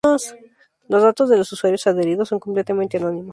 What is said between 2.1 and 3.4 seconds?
son completamente anónimos.